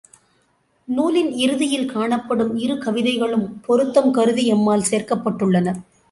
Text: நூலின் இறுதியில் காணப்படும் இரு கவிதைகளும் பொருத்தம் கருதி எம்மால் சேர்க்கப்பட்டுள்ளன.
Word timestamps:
நூலின் 0.87 1.29
இறுதியில் 1.33 1.91
காணப்படும் 1.91 2.53
இரு 2.55 2.75
கவிதைகளும் 2.77 3.45
பொருத்தம் 3.67 4.09
கருதி 4.11 4.45
எம்மால் 4.53 4.87
சேர்க்கப்பட்டுள்ளன. 4.89 5.75